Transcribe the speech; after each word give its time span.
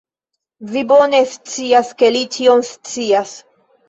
Vi 0.69 0.79
bone 0.91 1.19
scias, 1.33 1.91
ke 1.99 2.09
li 2.15 2.21
ĉion 2.37 2.65
scias. 2.71 3.35